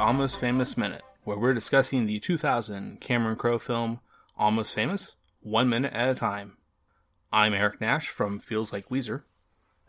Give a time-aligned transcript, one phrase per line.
[0.00, 4.00] To Almost Famous Minute, where we're discussing the 2000 Cameron Crowe film
[4.34, 6.56] Almost Famous, one minute at a time.
[7.30, 9.24] I'm Eric Nash from Feels Like Weezer.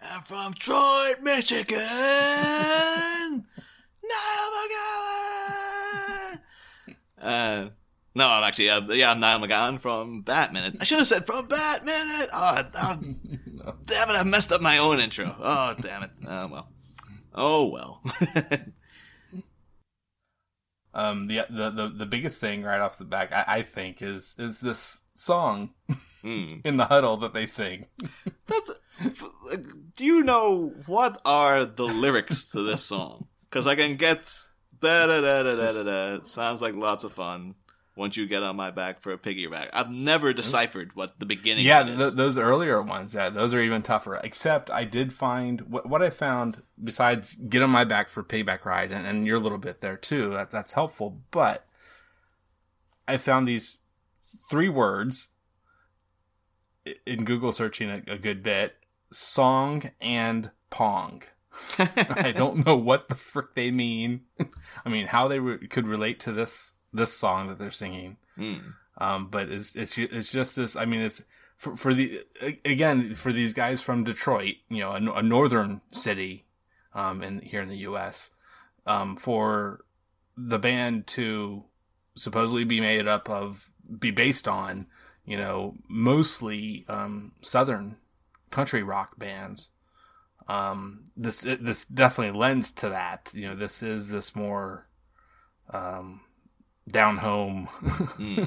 [0.02, 1.78] I'm from Troy, Michigan.
[4.04, 6.40] Niall McGowan.
[7.22, 7.70] Uh,
[8.14, 10.76] no, I'm actually, uh, yeah, I'm Niall McGowan from Batman.
[10.82, 12.28] I should have said from Batman.
[12.34, 15.34] Oh, oh damn it, I messed up my own intro.
[15.40, 16.12] Oh, damn it.
[16.28, 16.68] Oh, well.
[17.34, 18.04] Oh, well.
[20.94, 24.36] Um, the, the the the biggest thing right off the back, I, I think, is
[24.38, 25.72] is this song
[26.22, 26.56] Hmm.
[26.66, 27.88] in the huddle that they sing.
[28.48, 28.78] That's-
[29.96, 33.28] Do you know what are the lyrics to this song?
[33.50, 34.32] Because I can get
[34.80, 35.84] da da da da da da
[36.18, 36.24] da.
[36.24, 37.56] Sounds like lots of fun.
[37.96, 41.66] Once you get on my back for a piggyback, I've never deciphered what the beginning.
[41.66, 44.16] Yeah, th- those earlier ones, yeah, those are even tougher.
[44.16, 48.64] Except I did find what what I found besides get on my back for payback
[48.64, 50.32] ride, and, and your little bit there too.
[50.32, 51.22] That that's helpful.
[51.32, 51.66] But
[53.08, 53.78] I found these
[54.50, 55.30] three words
[57.06, 58.76] in Google searching a, a good bit:
[59.12, 61.24] song and pong.
[61.78, 64.22] I don't know what the frick they mean.
[64.86, 68.18] I mean, how they re- could relate to this this song that they're singing.
[68.36, 68.56] Hmm.
[68.98, 70.76] Um, but it's it's it's just this.
[70.76, 71.24] I mean, it's
[71.58, 72.24] for for the
[72.66, 76.46] again for these guys from Detroit, you know, a, a northern city,
[76.94, 78.32] um, in here in the U.S.
[78.86, 79.82] Um, for
[80.38, 81.66] the band to
[82.16, 84.88] supposedly be made up of be based on,
[85.26, 87.98] you know, mostly um, southern
[88.50, 89.70] country rock bands.
[90.48, 93.32] Um, this this definitely lends to that.
[93.34, 94.88] You know, this is this more
[95.74, 96.22] um,
[96.90, 98.44] down home Hmm.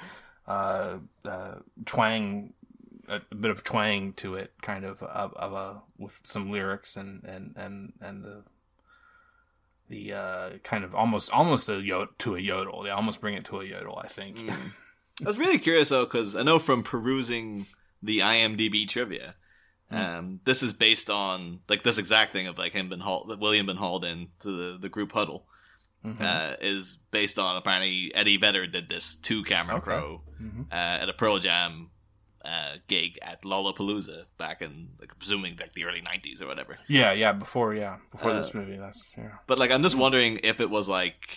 [0.46, 1.54] uh, uh,
[1.84, 2.52] twang,
[3.08, 6.96] a, a bit of twang to it, kind of of, of a with some lyrics
[6.96, 8.42] and and and and the
[9.88, 12.82] the uh, kind of almost almost a yod- to a yodel.
[12.82, 13.98] They almost bring it to a yodel.
[14.02, 14.36] I think.
[15.24, 17.66] I was really curious though, because I know from perusing
[18.02, 19.34] the IMDb trivia,
[19.90, 19.96] Hmm.
[19.96, 23.38] um, this is based on like this exact thing of like him been hauled, that
[23.38, 25.46] William been hauled in to the, the group huddle.
[26.04, 26.22] Mm-hmm.
[26.22, 29.84] Uh, is based on apparently Eddie Vedder did this to Cameron Okay.
[29.86, 30.70] Crowe Mhm.
[30.70, 31.90] uh, at a Pearl Jam
[32.44, 36.78] uh, gig at Lollapalooza back in like presuming like the early '90s or whatever.
[36.86, 37.32] Yeah, yeah.
[37.32, 38.76] Before, yeah, before Uh, this movie.
[38.76, 39.38] That's yeah.
[39.48, 41.36] But like, I'm just wondering if it was like,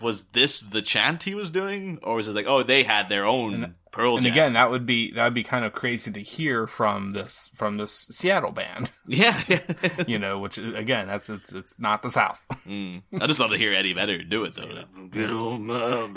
[0.00, 3.24] was this the chant he was doing, or was it like, oh, they had their
[3.26, 4.32] own And- Pearl And Jam?
[4.32, 7.76] again, that would be that would be kind of crazy to hear from this from
[7.76, 8.92] this Seattle band.
[9.08, 9.60] yeah, yeah.
[10.06, 12.40] you know, which again, that's it's it's not the South.
[12.68, 13.02] Mm.
[13.20, 14.54] I just love to hear Eddie Vedder do it.
[14.54, 14.84] though.
[15.10, 16.14] Get on my back,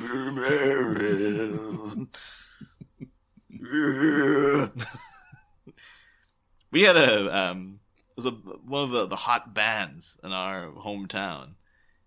[0.00, 2.06] be married.
[3.50, 4.68] Yeah.
[6.70, 7.80] we had a um,
[8.10, 11.54] it was a one of the, the hot bands in our hometown.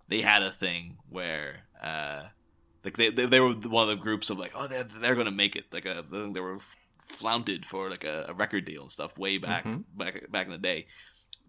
[0.10, 2.24] They had a thing where uh,
[2.84, 5.32] like they, they they were one of the groups of like oh they're they're gonna
[5.32, 6.58] make it like a they were
[7.00, 9.84] flaunted for like a, a record deal and stuff way back Mhm.
[9.96, 10.88] back back in the day.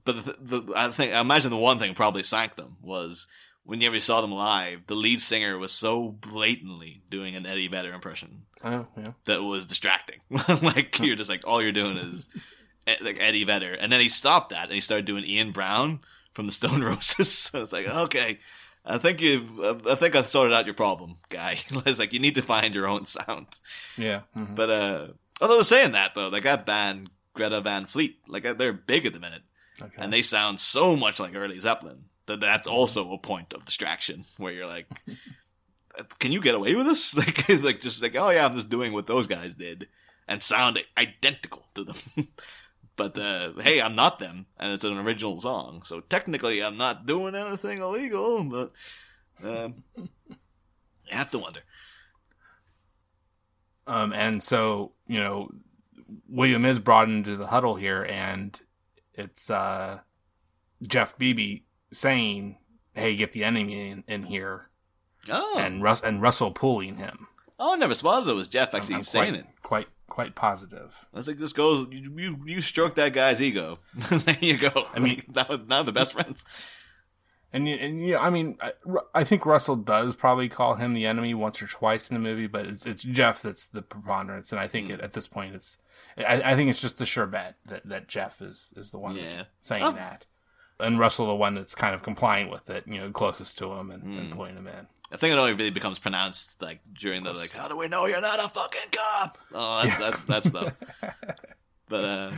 [0.05, 3.27] But the, the I think I imagine the one thing probably sank them was
[3.65, 7.69] when you ever saw them live, the lead singer was so blatantly doing an Eddie
[7.69, 9.13] Vedder impression Oh, yeah.
[9.27, 10.21] that was distracting.
[10.63, 12.29] like you're just like all you're doing is
[13.03, 16.01] like Eddie Vedder, and then he stopped that and he started doing Ian Brown
[16.41, 17.31] from the Stone Roses.
[17.31, 18.39] so it's like okay,
[18.85, 19.61] I think you've.
[19.87, 21.61] I think I've sorted out your problem, guy.
[21.85, 23.47] it's like you need to find your own sound.
[23.99, 24.23] Yeah.
[24.35, 24.57] mhm.
[24.57, 25.07] But uh,
[25.41, 29.13] although saying that though, like that band Greta Van Fleet, like uh, they're big at
[29.13, 29.43] the minute,
[29.83, 29.93] Okay.
[29.99, 34.25] and they sound so much like early Zeppelin that that's also a point of distraction
[34.39, 34.87] where you're like,
[36.19, 37.15] can you get away with this?
[37.17, 39.89] Like, like just like, oh yeah, I'm just doing what those guys did
[40.27, 41.97] and sound identical to them.
[43.01, 47.07] But uh, hey, I'm not them, and it's an original song, so technically I'm not
[47.07, 48.45] doing anything illegal.
[48.45, 48.73] But
[49.43, 50.07] um, you
[51.09, 51.61] have to wonder.
[53.87, 55.51] Um, and so, you know,
[56.29, 58.61] William is brought into the huddle here, and
[59.15, 60.01] it's uh,
[60.83, 62.59] Jeff Bebe saying,
[62.93, 64.69] "Hey, get the enemy in, in here,"
[65.31, 67.29] Oh, and Russ and Russell pulling him.
[67.59, 69.47] oh, I never spotted it was Jeff actually I'm saying quite, it.
[69.63, 71.07] quite, quite positive.
[71.15, 71.89] I like, this goes.
[71.91, 73.79] You you, you stroke that guy's ego.
[74.11, 74.89] there you go.
[74.95, 76.45] I mean- that was now the best friends.
[77.53, 78.73] And you- and yeah, I mean, I,
[79.15, 82.47] I think Russell does probably call him the enemy once or twice in the movie,
[82.47, 84.93] but it's it's Jeff that's the preponderance, and I think hmm.
[84.93, 85.79] it, at this point it's,
[86.17, 89.17] I, I think it's just the sure bet that, that Jeff is is the one
[89.17, 89.23] Yeah.
[89.25, 89.93] that's saying Oh.
[89.93, 90.27] that,
[90.81, 93.91] and Russell the one that's kind of compliant with it, you know, closest to him
[93.91, 94.87] and, and pulling him in.
[95.13, 98.07] I think it only really becomes pronounced like during the like, how do we know
[98.07, 99.39] you're not a fucking cop?
[99.53, 100.75] Oh, that's that's that's stuff.
[101.89, 102.33] But uh,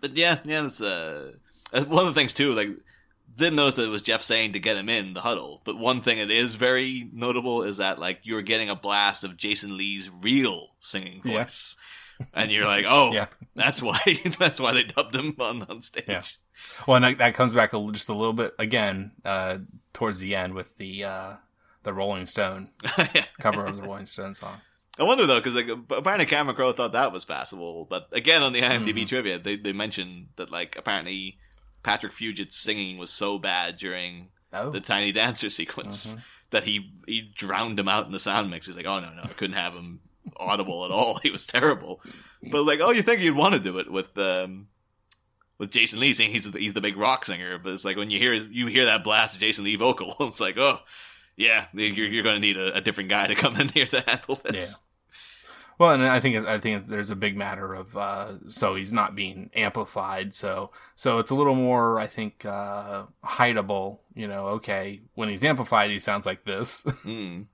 [0.00, 1.32] but yeah, yeah, that's uh,
[1.70, 2.54] that's one of the things too.
[2.54, 2.70] Like,
[3.36, 5.60] didn't notice that it was Jeff saying to get him in the huddle.
[5.64, 9.36] But one thing that is very notable is that like you're getting a blast of
[9.36, 11.76] Jason Lee's real singing voice.
[11.76, 11.82] Yeah.
[12.32, 13.26] And you're like, oh, Yeah.
[13.54, 13.98] that's why
[14.38, 16.04] that's why they dubbed him on on stage.
[16.08, 16.22] Yeah.
[16.86, 19.58] Well, and that, comes back just a little bit again uh,
[19.92, 21.32] towards the end with the uh,
[21.82, 22.70] the Rolling Stone
[23.40, 24.58] cover of the Rolling Stone song.
[24.98, 28.52] I wonder though, because like apparently Cameron Crowe thought that was passable, but again on
[28.52, 31.38] the IMDb trivia, they they mentioned that like apparently
[31.82, 36.14] Patrick Fugit's singing was so bad during Oh, the Tiny Dancer sequence
[36.50, 38.66] that he he drowned him out in the sound mix.
[38.66, 39.98] He's like, oh no no, I couldn't have him
[40.36, 41.18] audible at all.
[41.22, 42.00] He was terrible.
[42.42, 44.68] But like, oh, you think you'd want to do it with um
[45.58, 48.10] with Jason Lee saying he's the, he's the big rock singer, but it's like when
[48.10, 50.80] you hear you hear that blast of Jason Lee vocal, it's like, oh
[51.36, 54.00] yeah, you're you're going to need a, a different guy to come in here to
[54.00, 54.70] handle this.
[54.70, 54.74] Yeah.
[55.78, 59.16] Well, and I think I think there's a big matter of uh, so he's not
[59.16, 63.98] being amplified, so so it's a little more I think uh, hideable.
[64.14, 66.84] You know, okay, when he's amplified, he sounds like this.
[67.04, 67.46] Mm.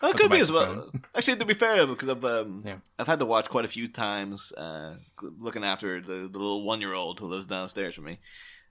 [0.00, 0.90] Well, it could be as well.
[1.14, 2.76] Actually, to be fair, because I've um, Yeah.
[2.98, 6.80] I've had to watch quite a few times, uh, looking after the, the little one
[6.80, 8.18] year old who lives downstairs from me.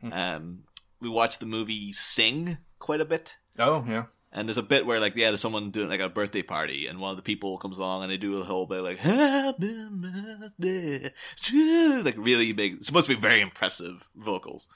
[0.02, 0.14] Hmm.
[0.14, 0.64] Um,
[1.02, 5.00] we watched the movie Sing quite a bit, oh yeah, and there's a bit where
[5.00, 7.78] like yeah, there's someone doing like a birthday party, and one of the people comes
[7.78, 11.12] along and they do a whole bit like Happy Birthday,
[11.44, 12.76] to-" like really big.
[12.76, 14.68] It's supposed to be very impressive vocals.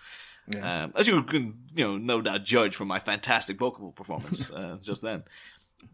[0.47, 0.83] yeah.
[0.83, 4.77] Um, as you can, you know, no doubt judge from my fantastic vocal performance uh,
[4.81, 5.23] just then.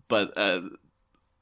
[0.07, 0.61] But uh,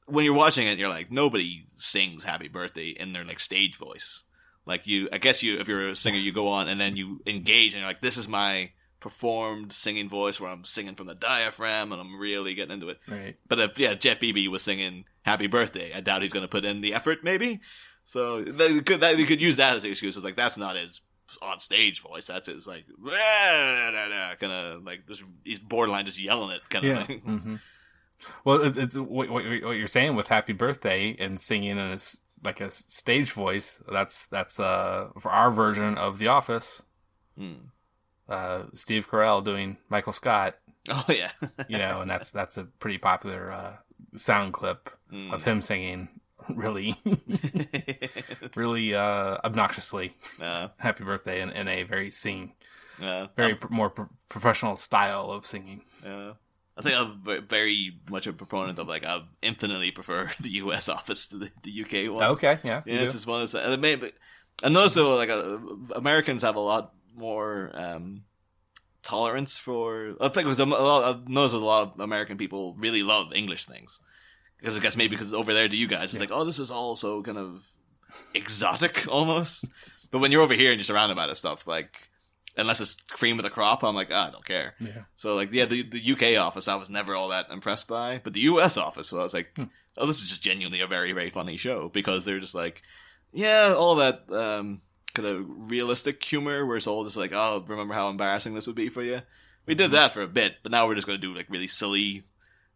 [0.06, 4.22] when you're watching it, you're like, nobody sings "Happy Birthday" in their like stage voice.
[4.64, 7.20] Like you, I guess you, if you're a singer, you go on and then you
[7.26, 11.14] engage, and you're like, this is my performed singing voice where I'm singing from the
[11.14, 12.98] diaphragm and I'm really getting into it.
[13.06, 13.36] right.
[13.46, 16.64] But if yeah, Jeff Bebe was singing "Happy Birthday," I doubt he's going to put
[16.64, 17.18] in the effort.
[17.22, 17.60] Maybe
[18.04, 18.42] so.
[18.42, 20.16] They could that, could use that as an excuse.
[20.16, 21.00] It's like that's not his
[21.42, 22.26] on stage voice.
[22.26, 22.84] That's his like
[24.40, 27.04] kind of like just he's borderline just yelling it kind of Yeah.
[27.06, 27.20] thing.
[27.20, 27.56] hmm
[28.44, 31.98] Well, it, it's what, what, what you're saying with "Happy Birthday" and singing in a,
[32.44, 33.80] like a stage voice.
[33.90, 36.82] That's that's uh for our version of The Office.
[37.38, 37.52] Hmm.
[38.28, 40.56] Uh, Steve Carell doing Michael Scott.
[40.88, 41.32] Oh yeah,
[41.68, 43.72] you know, and that's that's a pretty popular uh,
[44.16, 45.32] sound clip Hmm.
[45.32, 46.08] of him singing
[46.48, 46.94] really,
[48.54, 52.52] really uh, obnoxiously uh, "Happy Birthday" in, in a very sing,
[53.02, 55.82] uh, very pr- more pr- professional style of singing.
[56.06, 56.32] uh,
[56.78, 60.88] I think I'm very much a proponent of like I infinitely prefer the U.S.
[60.88, 62.24] office to the, the UK one.
[62.32, 64.12] Okay, yeah, Yeah, it's just one of it may- but
[64.62, 65.58] I noticed though, like uh,
[65.94, 68.24] Americans have a lot more um,
[69.02, 70.16] tolerance for.
[70.20, 71.04] I think it was a lot.
[71.04, 74.00] I've noticed a lot of American people really love English things
[74.58, 76.70] because I guess maybe because over there to you guys, it's like, oh, this is
[76.70, 77.64] all so kind of
[78.34, 79.64] exotic almost.
[80.10, 82.08] But when you're over here and you're surrounded by this stuff, like
[82.56, 84.74] unless it's cream of the crop, I'm like, ah, I don't care.
[84.80, 85.02] yeah.
[85.16, 88.32] So like yeah, the the UK office I was never all that impressed by, but
[88.32, 89.64] the US office, well, I was like, Hmm.
[89.98, 92.82] oh, this is just genuinely a very very funny show because they're just like,
[93.32, 94.80] yeah, all that um,
[95.14, 98.76] kind of realistic humor where it's all just like, oh, remember how embarrassing this would
[98.76, 99.20] be for you.
[99.66, 101.66] We did that for a bit, but now we're just going to do like really
[101.68, 102.22] silly,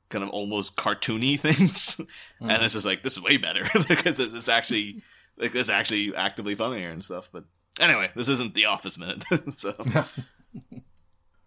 [0.09, 2.01] kind of almost cartoony things,
[2.41, 2.51] Hmm.
[2.51, 5.03] and it's just like this is way better because it's, it's actually
[5.37, 7.29] like it's actually actively funnier and stuff.
[7.33, 7.45] But
[7.81, 9.25] anyway, this isn't the Office minute,
[9.57, 9.75] so.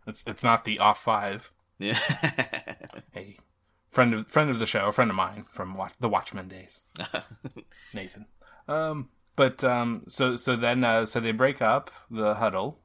[0.05, 1.51] It's it's not the off five.
[1.79, 1.99] Yeah.
[3.15, 3.37] a
[3.89, 6.81] friend of friend of the show, a friend of mine from Watch, the Watchmen days,
[7.93, 8.25] Nathan.
[8.67, 12.79] Um, but um, so so then uh, so they break up the huddle,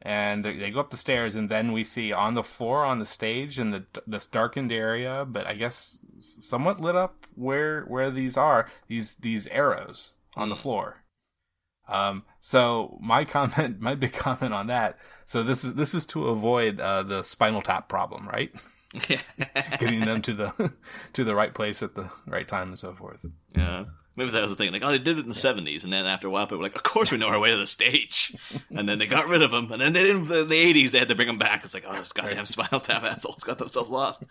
[0.00, 2.98] and they, they go up the stairs, and then we see on the floor on
[2.98, 8.10] the stage in the this darkened area, but I guess somewhat lit up where where
[8.10, 11.01] these are these these arrows on the floor.
[11.88, 14.98] Um, so my comment, my big comment on that.
[15.24, 18.52] So this is this is to avoid uh, the spinal tap problem, right?
[19.08, 19.20] Yeah.
[19.78, 20.72] Getting them to the
[21.14, 23.24] to the right place at the right time and so forth.
[23.54, 23.84] Yeah.
[24.14, 24.72] Maybe that was the thing.
[24.72, 26.64] Like, oh, they did it in the seventies, and then after a while, people were
[26.64, 28.36] like, "Of course, we know our way to the stage."
[28.68, 30.30] And then they got rid of them, and then they didn't.
[30.30, 31.64] In the eighties, they had to bring them back.
[31.64, 34.22] It's like, oh, those goddamn Spinal Tap assholes got themselves lost.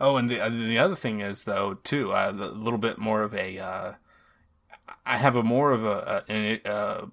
[0.00, 3.34] Oh, and the the other thing is though too uh, a little bit more of
[3.34, 3.58] a.
[3.58, 3.92] Uh,
[5.04, 7.08] I have a more of a, a, a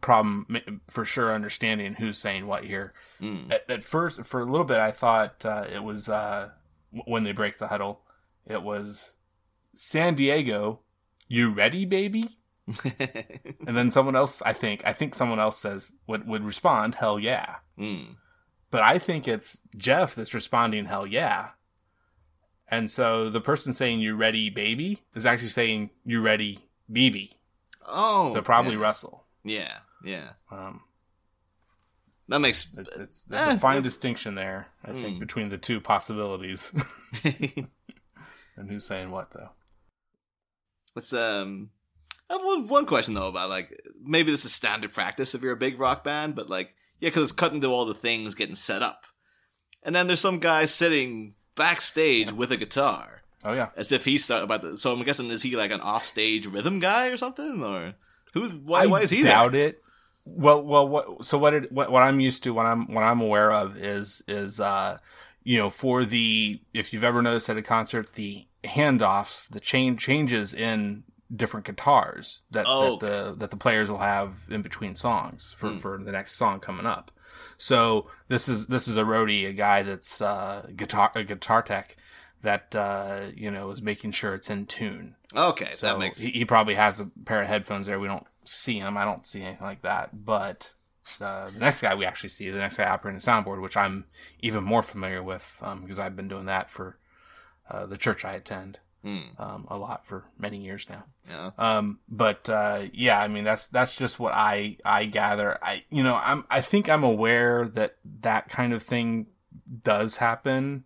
[0.00, 0.46] problem
[0.88, 2.94] for sure understanding who's saying what here.
[3.50, 6.50] At, at first, for a little bit, I thought uh, it was uh,
[7.06, 8.02] when they break the huddle.
[8.46, 9.14] It was
[9.74, 10.80] San Diego.
[11.28, 12.38] You ready, baby?
[12.84, 17.18] and then someone else, I think, I think someone else says would would respond, "Hell
[17.18, 18.16] yeah." Mm.
[18.70, 21.50] But I think it's Jeff that's responding, "Hell yeah."
[22.68, 27.30] And so the person saying "You ready, baby" is actually saying "You ready, BB."
[27.86, 28.80] Oh, So probably yeah.
[28.82, 29.24] Russell.
[29.44, 30.30] Yeah, yeah.
[30.50, 30.80] Um,
[32.28, 32.66] That makes.
[32.76, 35.20] it's, it's there's Eh, a fine distinction there, I think, Mm.
[35.20, 36.72] between the two possibilities.
[37.24, 39.50] and who's saying what though?
[40.94, 41.70] Let's um.
[42.30, 45.56] I have one, question though about like maybe this is standard practice if you're a
[45.56, 48.80] big rock band, but like yeah, because it's cutting to all the things getting set
[48.80, 49.02] up,
[49.82, 53.68] and then there's some guy sitting backstage with a guitar Oh yeah.
[53.76, 54.78] as if he's about the.
[54.78, 57.94] So I'm guessing is he like an offstage rhythm guy or something or
[58.32, 58.48] who?
[58.50, 58.82] Why?
[58.82, 59.68] I why is he doubt there?
[59.68, 59.82] it.
[60.26, 61.92] Well, well, what, so what, it, what?
[61.92, 64.96] What I'm used to, what I'm, what I'm aware of is, is, uh,
[65.42, 69.98] you know, for the, if you've ever noticed at a concert, the handoffs, the chain
[69.98, 74.94] changes in different guitars that, Oh, that the that the players will have in between
[74.94, 75.76] songs for, Hmm.
[75.76, 77.10] for the next song coming up.
[77.58, 81.96] So this is this is a roadie, a guy that's uh, guitar a guitar tech
[82.44, 85.16] that uh, you know is making sure it's in tune.
[85.36, 87.98] Okay, So that makes he, he probably has a pair of headphones there.
[87.98, 88.96] We don't see him.
[88.96, 90.24] I don't see anything like that.
[90.24, 90.72] But
[91.20, 94.04] uh, the next guy we actually see, the next guy operating the soundboard, which I'm
[94.40, 96.98] even more familiar with um, because I've been doing that for
[97.68, 101.04] uh, the church I attend Hmm, um, a lot for many years now.
[101.28, 101.50] yeah.
[101.58, 105.58] Um, but uh, yeah, I mean that's that's just what I I gather.
[105.62, 109.26] I you know I'm I think I'm aware that that kind of thing
[109.82, 110.84] does happen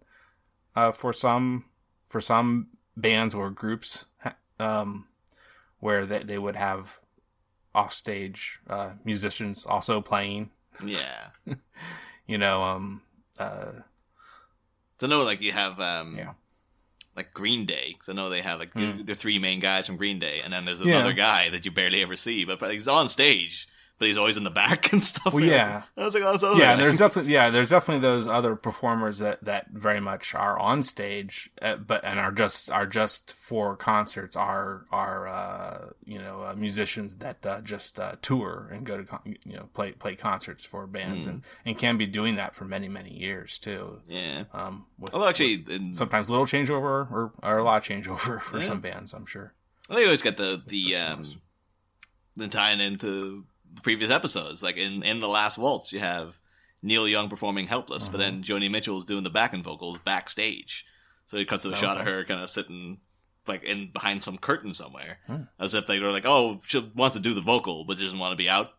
[0.78, 1.64] uh, for some
[2.06, 4.06] for some bands or groups
[4.61, 5.06] um,
[5.80, 6.99] where they they would have
[7.75, 10.50] offstage uh, musicians also playing.
[10.85, 11.30] yeah.
[12.26, 13.00] You know, um,
[13.38, 13.73] uh,
[15.00, 16.32] So know like you have um Yeah.
[17.16, 17.87] like Green Day.
[17.94, 19.06] Because I know they have like Mm.
[19.06, 20.97] the three main guys from Green Day, and then there's Yeah.
[20.99, 23.66] another guy that you barely ever see, but, but he's on stage,
[23.98, 25.32] but he's always in the back and stuff.
[25.34, 25.82] Well, yeah.
[25.96, 29.44] I was like, oh, so yeah, there's definitely yeah, there's definitely those other performers that
[29.44, 34.36] that very much are on stage, uh, but and are just are just for concerts
[34.36, 39.04] are are uh, you know uh, musicians that uh, just uh, tour and go to
[39.04, 42.64] con- you know play play concerts for bands and and can be doing that for
[42.64, 44.00] many many years too.
[44.08, 44.44] yeah.
[44.52, 48.58] Um, with, Well, actually, in, sometimes little changeover or, or a lot of changeover for
[48.60, 48.66] Yeah.
[48.66, 49.54] some bands, I'm sure.
[49.88, 51.36] well, they always get the the um Christmas.
[52.36, 53.44] the tying into
[53.82, 54.62] previous episodes.
[54.62, 56.38] Like in in the last waltz, you have
[56.82, 60.85] Neil Young performing "Helpless," but then Joni Mitchell's doing the backing vocals backstage.
[61.26, 62.99] So he cuts to a shot of her kind of sitting
[63.47, 65.42] like in behind some curtain somewhere, Hmm.
[65.58, 68.18] as if they were like, "Oh, she wants to do the vocal, but she doesn't
[68.18, 68.73] want to be out."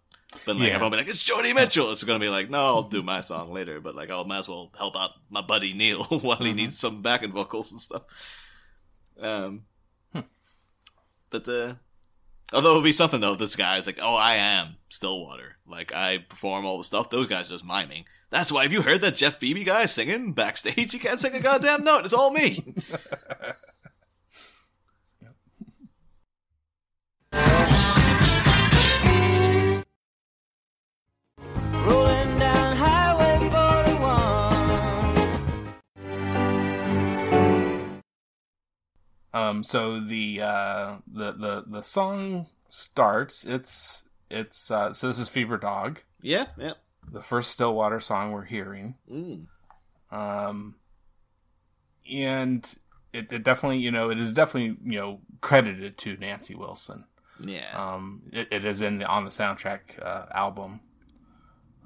[0.45, 0.75] But like Yeah.
[0.75, 3.51] everyone be like, "It's Joni Mitchell." It's gonna be like, "No, I'll do my song
[3.51, 6.55] later," but like, I'll might as well help out my buddy Neil while he Mhm.
[6.55, 8.03] needs some backing vocals and stuff.
[9.19, 9.65] Um,
[10.13, 10.19] Hmm.
[11.31, 11.73] but uh,
[12.53, 15.57] although it would be something though, this guy's like, "Oh, I am Stillwater.
[15.67, 17.09] Like I perform all the stuff.
[17.09, 18.63] Those guys are just miming." That's why.
[18.63, 20.91] Have you heard that Jeff Bebe guy singing backstage?
[20.91, 22.05] He can't sing a goddamn note.
[22.05, 22.75] It's all me.
[39.39, 43.45] Um, so the uh, the the the song starts.
[43.45, 46.01] It's it's uh, so this is Fever Dog.
[46.21, 46.73] yeah, yeah.
[47.11, 48.95] the first Stillwater song we're hearing.
[49.11, 49.47] Mm.
[50.11, 50.75] Um,
[52.11, 52.75] and
[53.13, 57.05] it, it definitely, you know, it is definitely, you know, credited to Nancy Wilson.
[57.39, 57.71] Yeah.
[57.73, 60.81] Um, it, it is in the, on the soundtrack uh, album.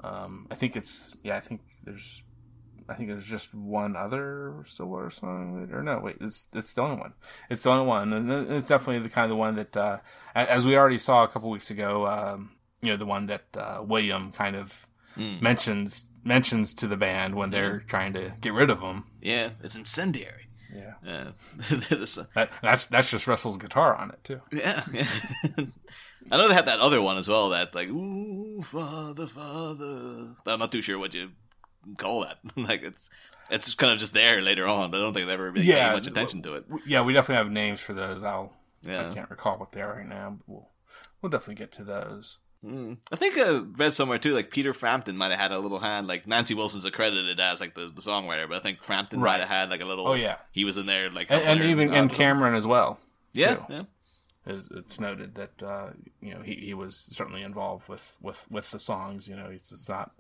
[0.04, 1.38] Um, I think it's yeah.
[1.38, 2.24] I think there's
[2.90, 6.98] I think there's just one other Stillwater song, or no, wait, it's it's the only
[6.98, 7.14] one.
[7.50, 9.98] It's the only one, and it's definitely the kind of the one that, uh,
[10.36, 13.82] as we already saw a couple weeks ago, um, you know, the one that uh,
[13.84, 18.82] William kind of mentions mentions to the band when they're trying to get rid of
[18.82, 19.06] him.
[19.22, 20.48] Yeah, it's incendiary.
[20.74, 21.32] Yeah, Yeah,
[21.70, 24.42] that, that's that's just Russell's guitar on it too.
[24.52, 24.84] yeah.
[24.92, 25.08] yeah.
[26.32, 27.50] I know they had that other one as well.
[27.50, 30.36] That like, ooh, father, father.
[30.44, 31.32] But I'm not too sure what you
[31.98, 32.38] call that.
[32.56, 33.10] like it's
[33.50, 35.96] it's kind of just there later on, I don't think they ever really Yeah, paid
[35.96, 36.66] much attention to it.
[36.86, 38.24] Yeah, we definitely have names for those.
[38.24, 39.10] I'll Yeah.
[39.10, 40.70] I can't recall what they are right now, but we'll
[41.22, 42.38] we'll definitely get to those.
[42.66, 42.98] Mm.
[43.12, 46.08] I think I read somewhere too, like Peter Frampton might have had a little hand.
[46.08, 49.34] Like Nancy Wilson's accredited as like the, the songwriter, but I think Frampton Right.
[49.34, 50.08] might have had like a little.
[50.08, 50.38] Oh, yeah.
[50.54, 53.00] he was in there like, And, and even and Cameron as well.
[53.34, 53.66] Yeah, too.
[53.70, 53.84] yeah.
[54.46, 55.90] is it's noted that uh,
[56.22, 59.28] you know he, he was certainly involved with, with, with the songs.
[59.28, 60.12] You know, it's, it's not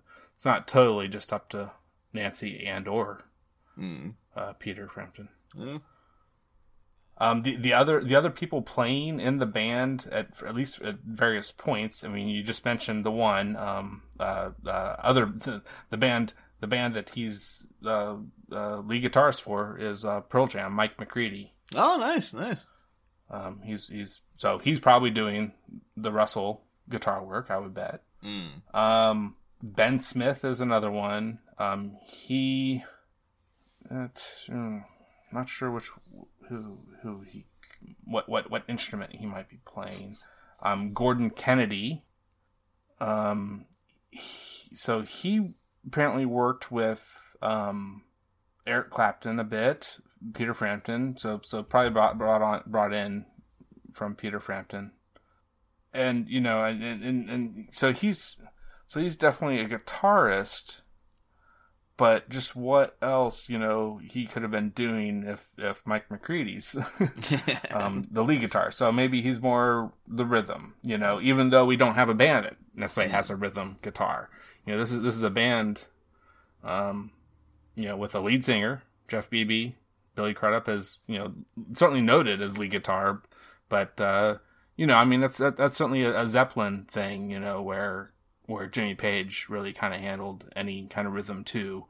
[0.44, 1.72] it's not totally just up to
[2.12, 3.22] Nancy and or
[3.80, 4.16] Mm.
[4.36, 5.30] uh, Peter Frampton.
[7.18, 10.96] Um, the the other the other people playing in the band at at least at
[11.06, 12.04] various points.
[12.04, 14.70] I mean, you just mentioned the one um, uh, uh,
[15.00, 18.18] other the, the band the band that he's uh,
[18.52, 20.74] uh, lead guitarist for is uh, Pearl Jam.
[20.74, 21.54] Mike McCready.
[21.74, 22.66] Oh, nice, nice.
[23.32, 25.54] Um, he's he's so he's probably doing
[25.96, 28.04] the Russell guitar work, I would bet.
[28.26, 28.76] Mm.
[28.76, 31.40] Um, ben Smith is another one.
[31.58, 32.84] Um, he,
[33.90, 34.84] it's, mm,
[35.32, 35.90] not sure which
[36.50, 37.46] who who he
[38.04, 40.18] what what what instrument he might be playing.
[40.62, 42.04] Um, Gordon Kennedy.
[43.00, 43.66] Um,
[44.12, 45.54] he, so he
[45.86, 48.04] apparently worked with um
[48.68, 49.98] Eric Clapton a bit,
[50.34, 51.18] Peter Frampton.
[51.18, 53.26] So so probably brought brought on brought in
[53.92, 54.92] from Peter Frampton,
[55.94, 58.38] and you know, and and, and so he's
[58.94, 60.82] so he's definitely a guitarist.
[61.98, 66.78] But just what else, you know, he could have been doing if if Mike McCready's
[67.72, 68.70] um, the lead guitar.
[68.70, 72.46] So maybe he's more the rhythm, you know, even though we don't have a band
[72.46, 74.30] that necessarily has a rhythm guitar.
[74.64, 75.86] You know, this is this is a band
[76.64, 77.10] um,
[77.76, 79.76] you know, with a lead singer, Jeff Bebe,
[80.14, 81.34] Billy Crudup is, you know,
[81.74, 83.24] certainly noted as lead guitar,
[83.70, 84.38] but uh,
[84.78, 88.13] you know, I mean that's that, that's certainly a, a Zeppelin thing, you know, where
[88.46, 91.86] where Jimmy Page really kind of handled any kind of rhythm too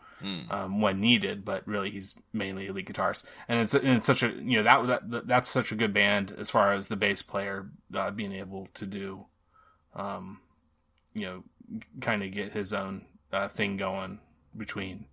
[0.52, 4.24] um, when needed, but really he's mainly a lead guitarist, and it's and it's such
[4.24, 7.22] a you know that, that that's such a good band as far as the bass
[7.22, 9.26] player uh, being able to do,
[9.96, 10.40] um,
[11.14, 11.44] you know,
[12.00, 14.22] kind of get his own uh, thing going
[14.56, 15.08] between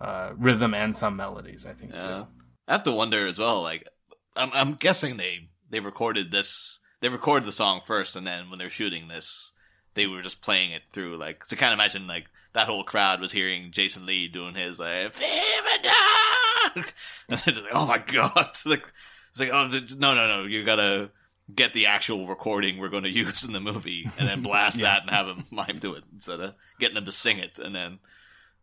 [0.00, 1.66] uh, rhythm and some melodies.
[1.66, 2.00] I think Yeah.
[2.00, 2.26] too.
[2.68, 3.62] I have to wonder as well.
[3.62, 3.88] Like,
[4.36, 6.78] I'm I'm guessing they they recorded this.
[7.00, 9.49] They recorded the song first, and then when they're shooting this,
[9.94, 11.16] they were just playing it through.
[11.16, 14.78] Like, to kind of imagine like that whole crowd was hearing Jason Lee doing his
[14.78, 16.84] like "Fever Dog,"
[17.28, 18.84] and they're just like, "Oh my god!" like,
[19.30, 20.44] it's like, "Oh no, no, no!
[20.44, 21.10] You gotta."
[21.52, 24.84] Get the actual recording we're going to use in the movie, and then blast Yeah.
[24.84, 27.58] that and have him mime to it instead of getting him to sing it.
[27.58, 27.98] And then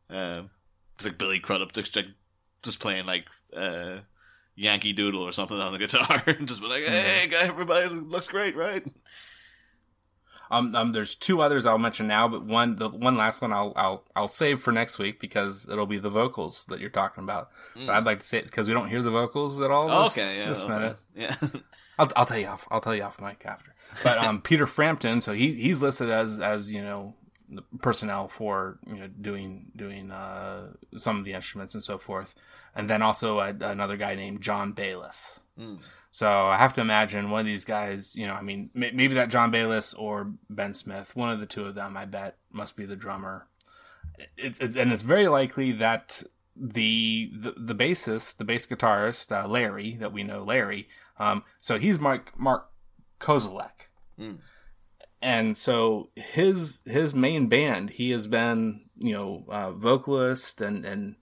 [0.09, 0.43] uh,
[0.95, 2.05] it's like Billy Crudup just like
[2.63, 3.97] just playing like uh,
[4.55, 8.29] Yankee Doodle or something on the guitar, and just be like, "Hey, guy, everybody looks
[8.29, 8.87] great, right?"
[10.49, 13.73] Um, um, there's two others I'll mention now, but one, the one last one I'll,
[13.75, 17.49] I'll, I'll save for next week because it'll be the vocals that you're talking about.
[17.75, 19.89] But I'd like to say it because we don't hear the vocals at all.
[19.89, 20.73] Oh, this, okay, yeah, this okay.
[20.73, 20.97] minute.
[21.15, 21.35] yeah.
[21.99, 22.67] I'll, I'll tell you off.
[22.71, 23.73] I'll tell you off mic after.
[24.03, 27.15] But um, Peter Frampton, so he he's listed as as you know
[27.49, 32.35] the personnel for you know doing doing uh, some of the instruments and so forth,
[32.77, 35.39] and then also a, another guy named John Bayless.
[36.11, 39.15] So I have to imagine one of these guys, you know, I mean, may, maybe
[39.15, 42.77] that John Bayless or Ben Smith, one of the two of them, I bet, must
[42.77, 43.47] be the drummer.
[44.37, 46.23] It's, it's and it's very likely that
[46.55, 50.87] the the, the bassist, the bass guitarist, uh, Larry, that we know Larry,
[51.19, 52.69] um, so he's Mark Mark
[53.19, 53.89] Kozelek,
[55.21, 61.15] and so his his main band, he has been you know uh, vocalist and and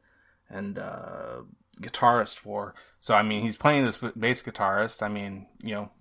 [0.49, 1.41] and uh,
[1.81, 2.73] guitarist for.
[2.99, 5.01] So I mean, he's playing this bass guitarist.
[5.03, 5.91] I mean, you know,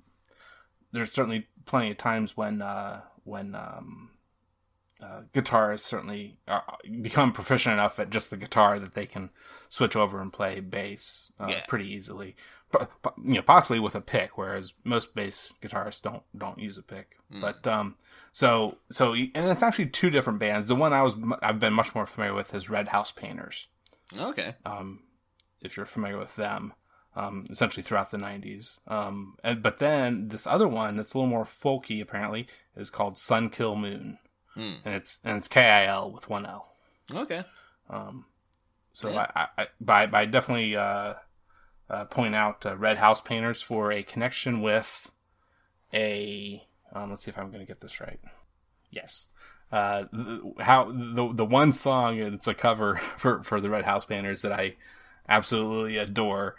[0.93, 4.11] there's certainly plenty of times when uh, when um,
[5.03, 6.63] uh, guitarists certainly are,
[7.03, 9.31] become proficient enough at just the guitar that they can
[9.69, 11.65] switch over and play bass uh, Yeah.
[11.67, 12.37] pretty easily.
[12.71, 16.79] Po- po- you know, possibly with a pick, whereas most bass guitarists don't don't use
[16.79, 17.17] a pick.
[17.41, 17.97] But um,
[18.31, 20.69] so so and it's actually two different bands.
[20.69, 23.67] The one I was I've been much more familiar with is Red House Painters
[24.19, 24.55] Okay.
[24.65, 25.01] um,
[25.61, 26.73] if you're familiar with them,
[27.17, 28.79] um, essentially throughout the 90s.
[28.89, 32.47] Um, and, but then this other one that's a little more folky, apparently,
[32.77, 34.19] is called Sun Kil Moon.
[34.55, 34.75] Hmm.
[34.85, 36.77] and it's and it's K I L with one L.
[37.13, 37.43] Okay.
[38.93, 39.27] So Yeah.
[39.35, 41.15] I, I, I, but I definitely uh,
[41.91, 45.11] uh, point out uh, Red House Painters for a connection with
[45.93, 46.63] a.
[46.93, 48.21] Um, let's see if I'm going to get this right.
[48.91, 49.27] Yes.
[49.73, 50.05] Uh,
[50.61, 54.53] how the the one song it's a cover for for the Red House Painters that
[54.53, 54.77] I
[55.29, 56.57] absolutely adore.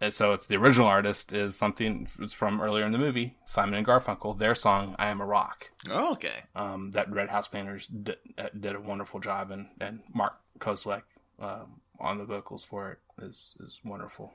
[0.00, 3.86] And so it's the original artist is something from earlier in the movie Simon and
[3.86, 4.36] Garfunkel.
[4.36, 6.42] Their song "I Am a Rock." Oh, okay.
[6.56, 11.02] um, that Red House Painters did, uh, did a wonderful job, and, and Mark Kozelek
[11.38, 14.32] um, on the vocals for it is is wonderful.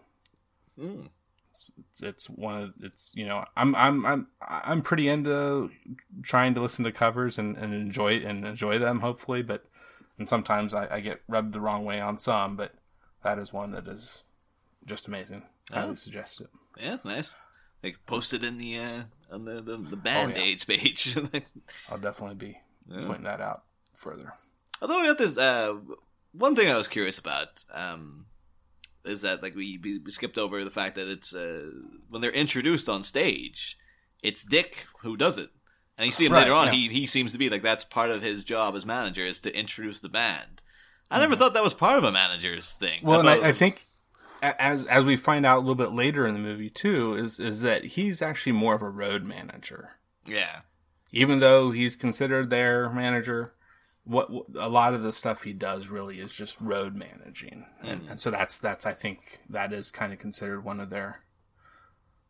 [0.80, 1.10] Mm.
[1.58, 5.72] It's, it's, it's one of it's you know I'm I'm I'm I'm pretty into
[6.22, 9.66] trying to listen to covers and, and enjoy and enjoy them hopefully, but
[10.20, 12.74] and sometimes I, I get rubbed the wrong way on some, but
[13.24, 14.22] that is one that is
[14.86, 15.44] just amazing.
[15.74, 15.96] I Oh.
[15.96, 16.50] suggest it.
[16.80, 17.36] Yeah, nice.
[17.84, 21.18] Like posted in the uh, on the the, Oh, the band aids page.
[21.90, 23.06] I'll definitely be Yeah.
[23.08, 23.64] pointing that out
[23.96, 24.34] further.
[24.80, 25.76] Although we got this, uh,
[26.34, 28.28] one thing I was curious about um,
[29.08, 31.70] is that like we, we skipped over the fact that it's uh,
[32.10, 33.78] when they're introduced on stage,
[34.24, 35.50] it's Dick who does it,
[35.98, 36.68] and you see him Right, later on.
[36.68, 36.74] yeah.
[36.74, 39.56] He he seems to be like that's part of his job as manager is to
[39.58, 40.62] introduce the band.
[41.10, 43.00] I never thought that was part of a manager's thing.
[43.02, 43.84] Well, and I, I think
[44.42, 47.62] as as we find out a little bit later in the movie too, is is
[47.62, 49.92] that he's actually more of a road manager,
[50.26, 50.62] yeah,
[51.12, 53.54] even though he's considered their manager.
[54.08, 58.20] What, a lot of the stuff he does really is just road managing, and, and
[58.20, 61.24] so that's that's I think that is kind of considered one of their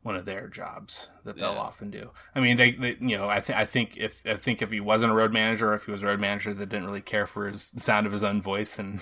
[0.02, 1.60] one of their jobs that they'll Yeah.
[1.60, 2.12] often do.
[2.34, 4.80] I mean, they, they you know I think I think if I think if he
[4.80, 7.48] wasn't a road manager, if he was a road manager that didn't really care for
[7.48, 9.00] his the sound of his own voice, and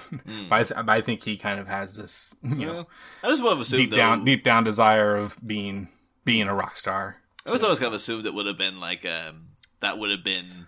[0.50, 2.88] but I, th- but I think he kind of has this you know
[3.24, 5.88] I just would have deep though, down deep down desire of being
[6.26, 7.18] being a rock star.
[7.46, 10.24] I was always kind of assumed it would have been like um, that would have
[10.24, 10.66] been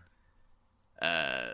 [1.02, 1.48] uh,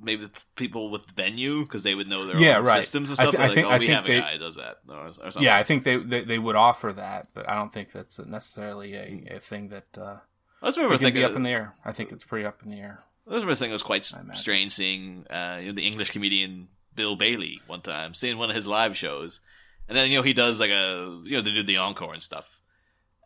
[0.00, 2.80] maybe the people with the venue because they would know their Yeah, own right.
[2.82, 3.30] systems and stuff.
[3.32, 4.54] thi- They're I like, think- oh, I we think have they- a guy who does
[4.56, 5.30] that, or, or.
[5.40, 8.94] Yeah, I think they, they they would offer that, but I don't think that's necessarily
[8.94, 10.16] a, a thing that uh,
[10.62, 11.24] I just remember it thinking.
[11.24, 11.74] up in the air.
[11.84, 13.00] I think it's pretty up in the air.
[13.26, 16.68] I just remember thinking it was quite strange seeing uh, you know, the English comedian
[16.94, 19.40] Bill Bailey one time, seeing one of his live shows,
[19.88, 22.22] and then you know he does like a you know they do the encore and
[22.22, 22.57] stuff.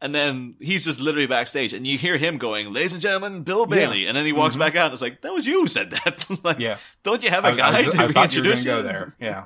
[0.03, 3.67] And then he's just literally backstage, and you hear him going, "Ladies and gentlemen, Bill
[3.67, 4.87] Bailey," and then he walks back out.
[4.87, 6.29] and It's like that was you who said that.
[6.43, 6.61] like, Mm-hmm.
[6.61, 6.79] Yeah.
[7.05, 8.83] don't you have a I, guy I, to I you were going introduce to go
[8.83, 9.15] there.
[9.21, 9.45] Yeah,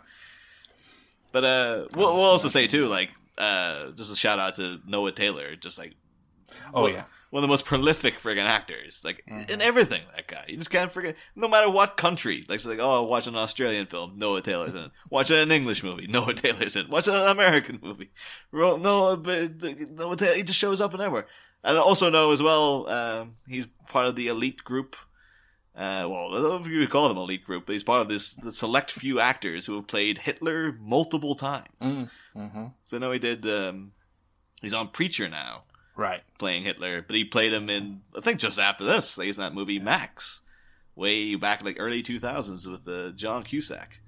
[1.32, 5.12] But uh, we'll, we'll also say too, like, uh, just a shout out to Noah
[5.12, 5.94] Taylor, just like
[6.72, 9.50] oh yeah, one of the most prolific friggin' actors, like Mm-hmm.
[9.50, 10.02] in everything.
[10.14, 11.16] That guy, you just can't forget.
[11.34, 14.80] No matter what country, like, so like, oh, watch an Australian film, Noah Taylor's in
[14.84, 14.90] it.
[15.10, 16.90] Watch an English movie, Noah Taylor's in it.
[16.90, 18.10] Watch an American movie,
[18.52, 21.26] Ro- Noah, but- Noah Taylor, he just shows up in everywhere.
[21.64, 24.94] And I also know as well, um, he's part of the elite group.
[25.74, 28.00] Uh, well, I don't know if you would call them elite group, but he's part
[28.00, 31.66] of this the select few actors who have played Hitler multiple times.
[31.82, 32.66] mm-hmm.
[32.84, 33.44] So I know he did.
[33.44, 33.92] Um,
[34.62, 35.62] he's on Preacher now
[35.96, 36.22] right.
[36.38, 39.16] playing Hitler, but he played him in I think just after this.
[39.18, 40.40] Like he's in that movie Max,
[40.94, 44.00] way back in like early two thousands with uh, John Cusack.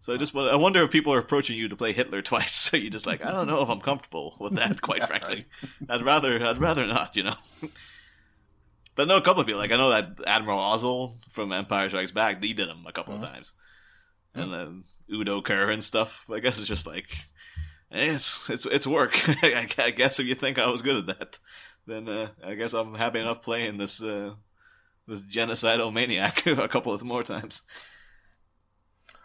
[0.00, 2.52] So I just I wonder if people are approaching you to play Hitler twice.
[2.52, 4.80] So you're just like I don't know if I'm comfortable with that.
[4.82, 5.46] Quite frankly,
[5.88, 7.16] I'd rather I'd rather not.
[7.16, 7.36] You know.
[8.96, 9.60] But I know a couple of people.
[9.60, 12.42] Like I know that Admiral Ozzel from Empire Strikes Back.
[12.42, 13.52] He did him a couple of times,
[14.34, 16.26] and then Udo Kier and stuff.
[16.30, 17.06] I guess it's just like
[17.90, 19.28] it's it's it's work.
[19.42, 21.38] I, I guess if you think I was good at that,
[21.86, 24.34] then uh, I guess I'm happy enough playing this uh,
[25.06, 27.62] this genocidal maniac a couple of more times.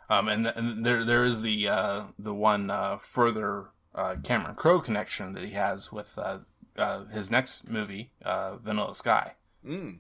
[0.10, 4.80] Um, and, and there there is the uh, the one uh, further uh, Cameron Crowe
[4.80, 6.40] connection that he has with uh,
[6.78, 9.34] uh, his next movie, uh, Vanilla Sky.
[9.66, 10.00] Mm.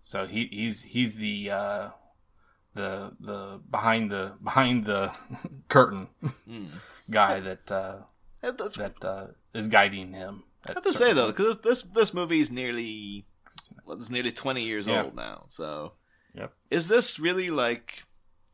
[0.00, 1.88] So he he's he's the uh,
[2.74, 5.12] the the behind the behind the
[5.68, 6.08] curtain
[6.48, 6.68] Mm.
[7.10, 7.96] Guy that uh,
[8.42, 10.44] That's, that uh, is guiding him.
[10.66, 13.26] I have to say though, because this this movie is nearly
[13.84, 15.04] well, it's nearly twenty years Yeah.
[15.04, 15.46] old now.
[15.48, 15.92] So
[16.34, 16.52] Yep.
[16.70, 18.02] is this really like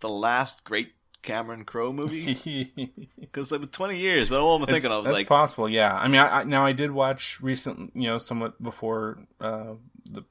[0.01, 2.71] the last great Cameron Crowe movie?
[3.21, 5.69] Because like twenty years, but all I'm thinking of was that's like, possible.
[5.69, 9.75] Yeah, I mean, I, I, now I did watch recent, you know, somewhat before uh,
[10.09, 10.23] the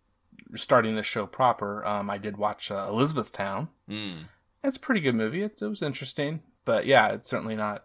[0.55, 1.85] starting the show proper.
[1.85, 3.67] Um, I did watch uh, Elizabethtown.
[3.89, 4.25] mm,
[4.63, 5.43] It's a pretty good movie.
[5.43, 7.83] It, it was interesting, but yeah, it's certainly not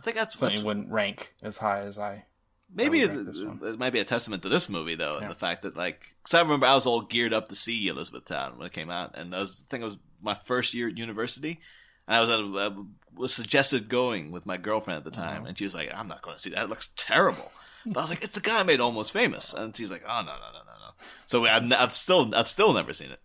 [0.00, 2.24] I think that's, something that's wouldn't rank as high as I.
[2.72, 5.76] Maybe I it, might be a testament to this movie though, and the fact that
[5.76, 8.90] like, because I remember I was all geared up to see Elizabethtown when it came
[8.90, 11.60] out, and I, was, I think it was my first year at university,
[12.08, 15.44] and I was at a, I was suggested going with my girlfriend at the time,
[15.46, 17.50] and she was like, "I'm not going to see that; it looks terrible."
[17.84, 20.20] But I was like, "It's the guy who made Almost Famous," and she's like, "Oh
[20.20, 23.20] no, no, no, no, no." So I've, I've still I've still never seen it,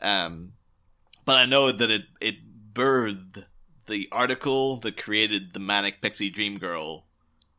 [0.00, 0.52] Um,
[1.24, 2.36] but I know that it it
[2.72, 3.44] birthed
[3.86, 7.04] the article that created the manic pixie dream girl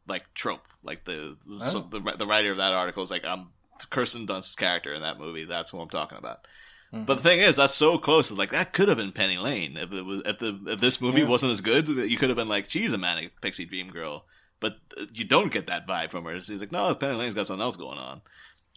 [0.07, 0.67] like trope.
[0.83, 1.35] Like the
[1.69, 1.99] so Oh.
[1.99, 3.47] the the writer of that article is like I'm
[3.89, 5.45] Kirsten Dunst's character in that movie.
[5.45, 6.47] That's who I'm talking about.
[6.93, 7.03] Mm-hmm.
[7.03, 8.29] But the thing is, that's so close.
[8.29, 11.01] It's like that could have been Penny Lane if it was if the if this
[11.01, 11.27] movie Yeah.
[11.27, 11.87] wasn't as good.
[11.87, 14.25] You could have been like, she's a manic pixie dream girl.
[14.59, 16.39] But uh, you don't get that vibe from her.
[16.41, 18.21] She's like, no, Penny Lane's got something else going on.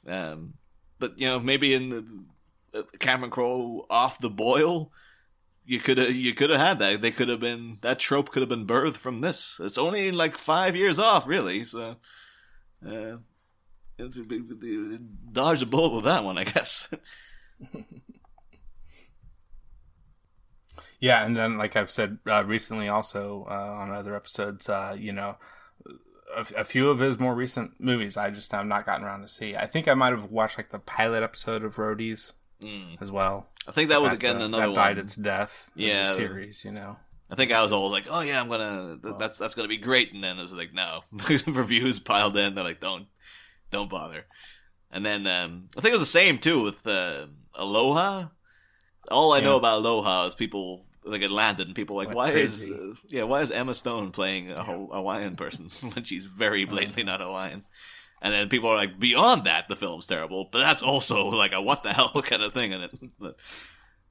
[0.07, 0.55] Um,
[0.99, 1.89] but you know, maybe in
[2.73, 4.91] the, uh, Cameron Crowe off the boil,
[5.71, 7.01] you could have you could have had that.
[7.01, 9.61] They could have been that trope could have been birthed from this.
[9.61, 11.63] It's only like five years off, really.
[11.65, 11.95] So,
[12.85, 13.19] uh,
[13.97, 14.43] it's a big,
[15.33, 16.93] dodged a bullet with that one, I guess.
[21.03, 25.13] Yeah, and then like I've said uh, recently, also uh, on other episodes, uh, you
[25.15, 25.39] know,
[26.37, 29.29] a, a few of his more recent movies I just have not gotten around to
[29.29, 29.57] see.
[29.57, 33.01] I think I might have watched like the pilot episode of Roadies Mm.
[33.01, 33.49] as well.
[33.67, 35.71] I think that was That, again another that died its death.
[35.75, 36.13] Yeah.
[36.15, 36.97] series, you know.
[37.31, 38.99] I think I was all like, "Oh yeah, I'm gonna.
[39.03, 41.03] Th- that's that's gonna be great." And then it was like, "No."
[41.47, 42.55] Reviews piled in.
[42.57, 43.07] They're like, "Don't,
[43.71, 44.27] don't bother."
[44.91, 48.27] And then um, I think it was the same too with uh, Aloha.
[49.11, 52.67] All I know about Aloha is people like it landed, and people like, "Why crazy.
[52.69, 53.23] is uh, yeah?
[53.23, 57.65] Why is Emma Stone playing a Haw- Hawaiian person when she's very blatantly not Hawaiian?"
[58.23, 61.61] And then people are like, "Beyond that, the film's terrible," but that's also like a
[61.63, 62.93] what the hell kind of thing in it.
[63.19, 63.37] But,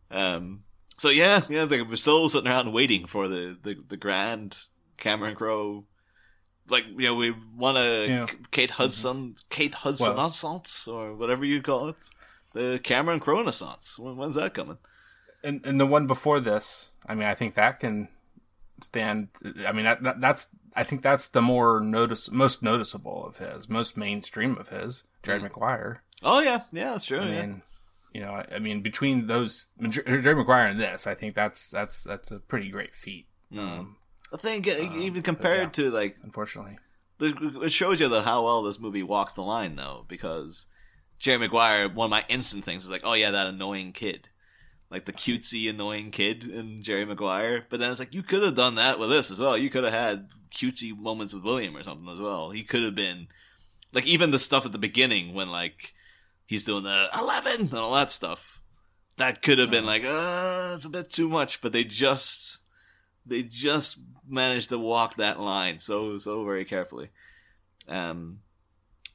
[0.09, 0.63] um,
[0.97, 4.57] so yeah, yeah, they we're still sitting around waiting for the the, the grand
[4.97, 5.85] Cameron Crowe.
[6.69, 8.27] Like you know, we want a Yeah.
[8.51, 12.09] Kate Hudson, Kate Hudson Well- Renaissance or whatever you call it,
[12.53, 13.97] the Cameron Crowe Renaissance.
[13.97, 14.77] When, when's that coming?
[15.43, 18.09] And and the one before this, I mean, I think that can
[18.83, 19.29] stand.
[19.65, 23.69] I mean, that, that that's I think that's the more notice most noticeable of his,
[23.69, 26.03] most mainstream of his, Jerry Maguire.
[26.23, 27.19] Oh yeah, yeah, that's true.
[27.19, 27.41] I yeah.
[27.41, 27.61] mean,
[28.13, 32.31] you know, I mean, between those, Jerry Maguire and this, I think that's that's that's
[32.31, 33.27] a pretty great feat.
[33.57, 33.97] Um,
[34.33, 35.83] I think uh, even compared yeah.
[35.83, 36.77] to like unfortunately,
[37.19, 40.67] it shows you the how well this movie walks the line though because
[41.17, 44.29] Jerry Maguire one of my instant things is like oh yeah that annoying kid
[44.91, 47.65] like the cutesy annoying kid in Jerry Maguire.
[47.69, 49.57] But then it's like you could have done that with this as well.
[49.57, 52.49] You could have had cutesy moments with William or something as well.
[52.51, 53.27] He could have been
[53.93, 55.93] like even the stuff at the beginning when like
[56.45, 58.61] he's doing the 11 and all that stuff.
[59.17, 61.61] That could have been like uh it's a bit too much.
[61.61, 62.59] But they just
[63.25, 63.97] they just
[64.27, 67.09] managed to walk that line so so very carefully.
[67.87, 68.39] Um,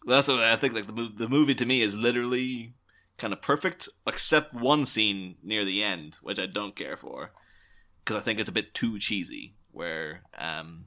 [0.07, 0.75] that's what I think.
[0.75, 2.75] Like the movie, the movie to me is literally
[3.18, 7.31] kind of perfect, except one scene near the end, which I don't care for
[8.05, 9.55] because I think it's a bit too cheesy.
[9.72, 10.87] Where um,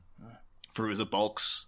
[0.74, 1.66] Fairuza Balk's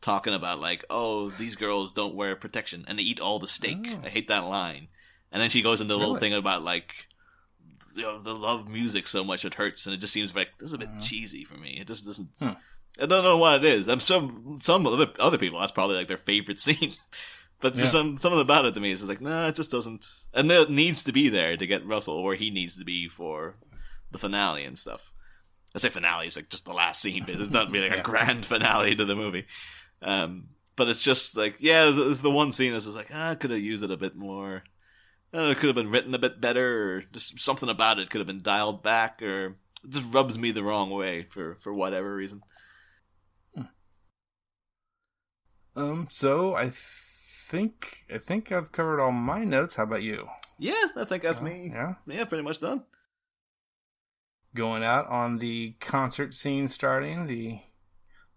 [0.00, 3.78] talking about like, oh, these girls don't wear protection and they eat all the steak.
[3.88, 4.00] Oh.
[4.04, 4.88] I hate that line.
[5.32, 6.94] And then she goes into a little thing about like
[7.94, 10.68] you know, they love music so much it hurts, and it just seems like this
[10.68, 11.78] is a bit cheesy for me.
[11.80, 12.28] It just doesn't.
[12.38, 12.50] Hmm.
[13.00, 13.88] I don't know what it is.
[13.88, 16.94] I'm some some other other people that's probably like their favorite scene,
[17.62, 17.86] but Yeah.
[17.86, 20.04] some something about it to me is like nah, it just doesn't.
[20.34, 23.56] And it needs to be there to get Russell where he needs to be for
[24.10, 25.10] the finale and stuff.
[25.74, 28.00] I say finale is like just the last scene, but it's not really like Yeah.
[28.00, 29.46] a grand finale to the movie.
[30.02, 33.30] Um, but it's just like yeah, it's, it's the one scene that's just like ah,
[33.30, 34.64] I could have used it a bit more.
[35.34, 38.18] Uh, it could have been written a bit better, or just something about it could
[38.20, 39.46] have been dialed back, or
[39.82, 42.42] it just rubs me the wrong way for for whatever reason.
[45.74, 46.70] um, so I
[47.52, 49.76] think I think I've covered all my notes.
[49.76, 50.28] How about you?
[50.58, 51.70] Yeah, I think that's me.
[51.72, 52.84] Yeah, Yeah, pretty much done.
[54.54, 57.60] going out on the concert scene starting the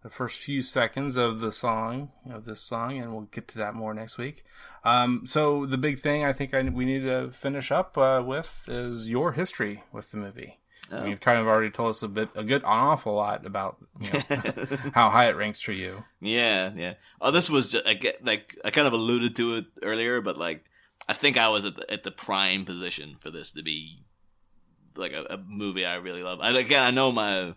[0.04, 3.73] the first few seconds of the song of this song and we'll get to that
[3.73, 4.43] more next week
[4.84, 8.65] um, so the big thing i think I, we need to finish up uh, with
[8.67, 10.60] is your history with the movie
[10.91, 11.04] Oh.
[11.06, 14.12] you've kind of already told us a bit a good an awful lot about you
[14.12, 14.19] know,
[14.93, 16.93] how high it ranks for you Yeah, yeah.
[17.19, 20.38] Oh, this was just, I get like I kind of alluded to it earlier, but
[20.38, 20.63] like
[21.08, 24.04] I think I was at the, at the prime position for this to be
[24.95, 26.39] like a, a movie I really love.
[26.41, 27.56] And again, I know my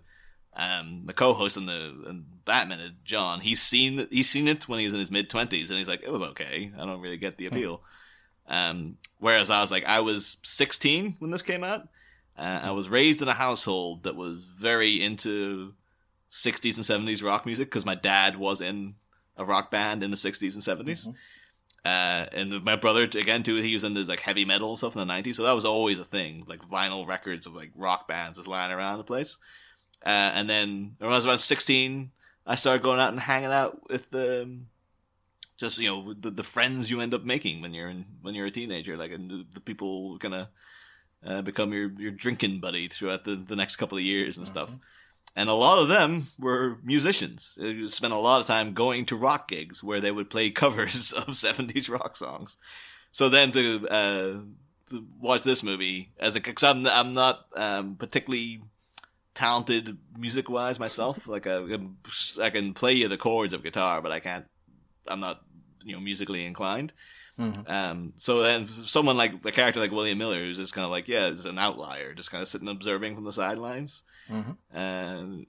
[0.57, 3.41] um my co-host in the in Batman, is John.
[3.41, 6.03] He's seen he's seen it when he was in his mid twenties, and he's like,
[6.03, 6.73] it was okay.
[6.79, 7.83] I don't really get the appeal.
[8.49, 11.87] Um, whereas I was like, I was 16 when this came out.
[12.39, 15.75] Uh, I was raised in a household that was very into
[16.31, 18.95] 60s and 70s rock music because my dad was in
[19.37, 21.13] a rock band in the 60s and 70s.
[21.85, 25.07] Uh, and my brother, again, too, he was into like heavy metal and stuff in
[25.07, 25.37] the 90s.
[25.37, 28.73] So that was always a thing, like vinyl records of like rock bands just lying
[28.73, 29.37] around the place.
[30.05, 32.11] Uh, and then when I was about 16,
[32.47, 34.67] I started going out and hanging out with the, um,
[35.57, 38.47] just, you know, the, the friends you end up making when you're in, when you're
[38.47, 40.49] a teenager, like, and the, the people kind of,
[41.25, 44.71] uh, become your your drinking buddy throughout the the next couple of years and stuff.
[45.37, 47.55] And a lot of them were musicians.
[47.61, 51.13] They spent a lot of time going to rock gigs where they would play covers
[51.13, 52.57] of 70s rock songs.
[53.13, 54.33] So then to, uh,
[54.91, 58.63] to watch this movie as a, cause I'm, I'm not, um, particularly
[59.35, 61.29] talented music wise myself.
[61.29, 61.99] Like I, can-
[62.41, 64.47] I can play you the chords of guitar, but I can't,
[65.07, 65.43] I'm not,
[65.85, 66.93] you know, musically inclined.
[67.39, 67.71] Mm-hmm.
[67.71, 71.07] Um, so then someone like a character like William Miller, who's just kind of like,
[71.07, 74.53] yeah, is an outlier, just kind of sitting observing from the sidelines mm-hmm.
[74.77, 75.47] and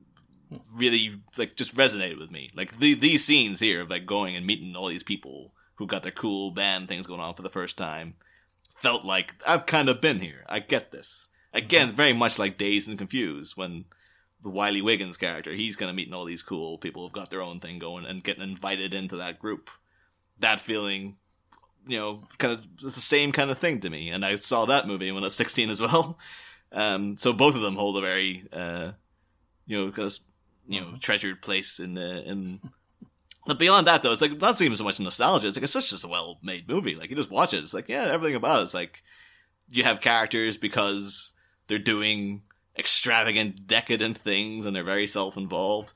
[0.75, 2.49] really like just resonated with me.
[2.55, 6.03] Like the, these scenes here of like going and meeting all these people who got
[6.03, 8.15] their cool band things going on for the first time
[8.75, 10.45] felt like I've kind of been here.
[10.47, 11.27] I get this.
[11.53, 11.97] Again, mm-hmm.
[11.97, 13.85] very much like Dazed and Confused when
[14.43, 17.41] the Wiley Wiggins character, he's kind of meeting all these cool people who've got their
[17.41, 19.69] own thing going and getting invited into that group.
[20.39, 21.17] That feeling,
[21.89, 24.09] you know, kind of it's the same kind of thing to me.
[24.09, 26.17] And I saw that movie when I was 16 as well.
[26.71, 28.91] Um, so both of them hold a very, uh,
[29.65, 30.19] you know, kind of,
[30.67, 32.59] you know, treasured place in the, in,
[33.47, 35.47] but beyond that though, it's like, not even so much nostalgia.
[35.47, 36.93] It's like, it's such just a well-made movie.
[36.93, 37.63] Like, you just watch it.
[37.63, 39.01] It's like, yeah, everything about it's like,
[39.67, 41.31] you have characters because
[41.67, 42.43] they're doing
[42.77, 45.91] extravagant, decadent things and they're very self-involved.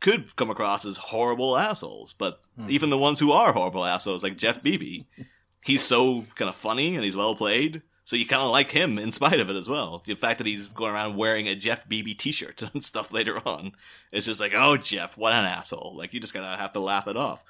[0.00, 4.36] Could come across as horrible assholes, but even the ones who are horrible assholes, like
[4.36, 5.06] Jeff Bebe,
[5.64, 7.82] he's so kind of funny and he's well played.
[8.04, 10.02] So you kind of like him in spite of it as well.
[10.06, 13.72] The fact that he's going around wearing a Jeff Bebe t-shirt and stuff later on,
[14.12, 15.94] it's just like, oh Jeff, what an asshole!
[15.96, 17.44] Like you just gotta have to laugh it off.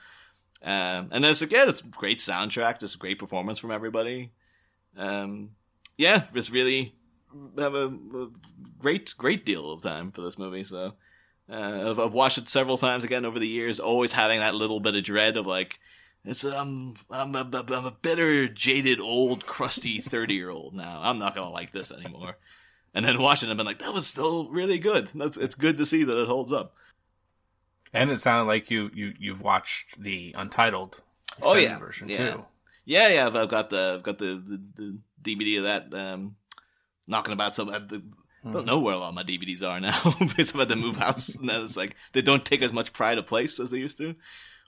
[0.62, 4.32] Um, and it's again, it's great soundtrack, just great performance from everybody.
[4.96, 5.50] Um,
[5.96, 6.94] yeah, just really
[7.58, 8.28] have a, a
[8.78, 10.64] great, great deal of time for this movie.
[10.64, 10.94] So
[11.50, 14.80] uh, I've, I've watched it several times again over the years, always having that little
[14.80, 15.78] bit of dread of like,
[16.24, 21.00] it's um, I'm a, I'm a bitter, jaded, old, crusty thirty year old now.
[21.02, 22.36] I'm not gonna like this anymore.
[22.94, 25.08] And then watching it, I've been like, that was still really good.
[25.14, 26.74] That's, it's good to see that it holds up.
[27.92, 31.00] And it sounded like you you you've watched the untitled
[31.42, 31.78] Oh, yeah.
[31.78, 32.16] version Yeah.
[32.32, 32.44] too.
[32.84, 35.94] Yeah, yeah, I've, got the I've got the, the, the DVD of that.
[35.94, 36.36] Um,
[37.06, 40.50] knocking about So I don't know where a lot of my DVDs are now because
[40.52, 43.18] I've had to move house, and then it's like they don't take as much pride
[43.18, 44.14] of place as they used to,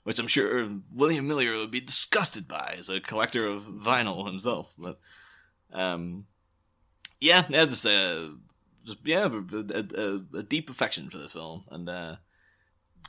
[0.03, 4.73] which I'm sure William Miller would be disgusted by as a collector of vinyl himself.
[4.77, 4.99] But
[5.73, 6.25] um,
[7.19, 8.29] yeah, yeah, just uh,
[8.85, 12.15] just yeah, a, a, a deep affection for this film, and uh,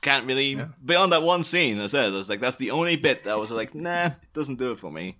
[0.02, 0.68] can't really Yeah.
[0.84, 1.80] beyond that one scene.
[1.80, 4.72] I said, it's like that's the only bit that was like, nah, it doesn't do
[4.72, 5.18] it for me.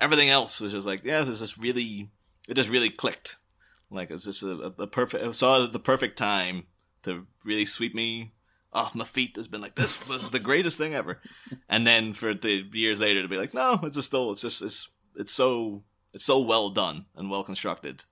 [0.00, 2.10] Everything else was just like, yeah, this just really,
[2.48, 3.36] it just really clicked.
[3.90, 5.24] Like it's just a, a, a perfect.
[5.24, 6.64] I saw it at the perfect time
[7.04, 8.32] to really sweep me
[8.74, 9.36] off my feet.
[9.36, 11.20] Has been like this was the greatest thing ever,
[11.68, 14.62] and then for the years later to be like, no, it's just still, it's just
[14.62, 15.82] it's it's so
[16.12, 18.04] it's so well done and well constructed.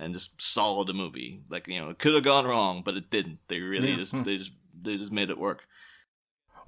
[0.00, 1.42] And just solid a movie.
[1.50, 3.40] Like you know, it could have gone wrong, but it didn't.
[3.48, 3.96] They really Yeah.
[3.96, 4.22] just Hmm.
[4.22, 5.62] they just they just made it work.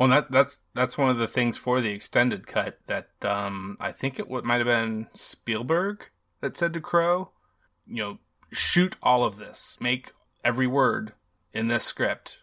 [0.00, 3.92] Well, that that's that's one of the things for the extended cut that um, I
[3.92, 6.09] think it what might have been Spielberg
[6.40, 7.31] that said to Crowe,
[7.87, 8.18] you know,
[8.50, 10.11] shoot all of this, make
[10.42, 11.12] every word
[11.53, 12.38] in this script,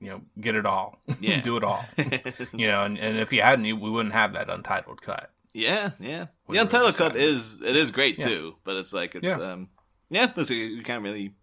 [0.00, 1.40] you know, get it all, Yeah.
[1.40, 1.84] do it all,
[2.52, 5.30] you know, and, and if you hadn't, we wouldn't have that untitled cut.
[5.54, 6.26] Yeah, yeah.
[6.48, 8.28] The untitled cut is it is great Yeah.
[8.28, 9.34] too, but it's like it's Yeah.
[9.52, 9.68] um
[10.10, 11.34] yeah, it's, you can't really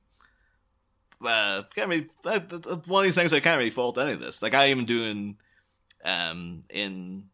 [1.25, 4.19] uh can't really uh, uh, one of these things I can't really fault any of
[4.19, 4.41] this.
[4.41, 5.37] Like I even doing
[6.03, 7.25] um in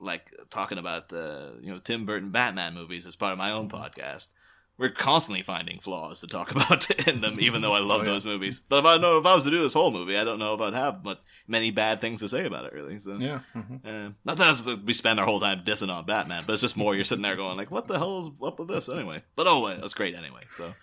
[0.00, 3.68] like talking about the you know Tim Burton Batman movies as part of my own
[3.68, 3.82] Mm-hmm.
[3.82, 4.28] podcast.
[4.76, 8.10] We're constantly finding flaws to talk about in them, even though I love Oh, yeah.
[8.10, 8.60] those movies.
[8.68, 10.54] But if I know if I was to do this whole movie, I don't know
[10.54, 12.72] if I'd have but many bad things to say about it.
[12.72, 13.38] Really, so Yeah.
[13.52, 16.76] hmm uh, not that we spend our whole time dissing on Batman, but it's just
[16.76, 19.46] more you're sitting there going like, "What the hell is up with this?" Anyway, but
[19.46, 20.42] oh, well, that's great anyway.
[20.56, 20.74] So,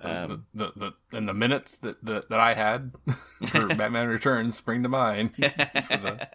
[0.00, 2.92] um, the, the the and the minutes that that, that I had
[3.50, 5.34] for Batman Returns spring to mind.
[5.36, 6.28] For the,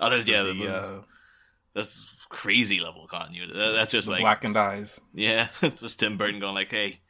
[0.00, 1.02] oh, there's yeah, the, the, uh,
[1.74, 3.52] that's crazy level of continuity.
[3.54, 5.00] That's just the like blackened eyes.
[5.14, 7.00] yeah, it's just Tim Burton going like, "Hey,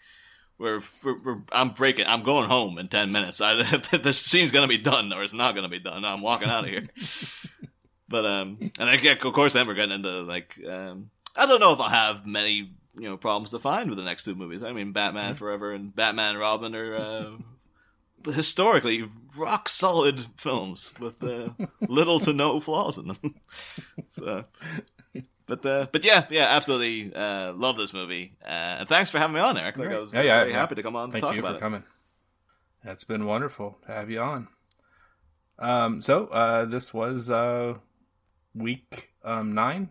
[0.58, 3.40] we're, we're, we're I'm breaking, I'm going home in ten minutes.
[3.40, 3.54] I,
[4.02, 6.04] the scene's gonna be done, or it's not gonna be done.
[6.04, 6.88] I'm walking out of here."
[8.08, 11.60] but um, and I get, of course, then we're getting into like um, I don't
[11.60, 14.62] know if I'll have many you know problems to find with the next two movies.
[14.62, 16.94] I mean, Batman Forever and Batman and Robin are.
[16.94, 17.30] Uh,
[18.30, 19.04] historically
[19.36, 21.48] rock solid films with uh,
[21.80, 23.34] little to no flaws in them.
[24.08, 24.44] so,
[25.46, 28.32] but uh, but yeah, yeah, absolutely uh, love this movie.
[28.44, 29.76] Uh, and thanks for having me on, Eric.
[29.78, 30.56] Like I was Yeah, yeah, very yeah.
[30.58, 31.60] happy to come on to Thank talk you about for it.
[31.60, 31.82] coming.
[32.84, 34.48] That's been wonderful to have you on.
[35.58, 37.74] Um, so uh, this was uh,
[38.54, 39.90] week um, nine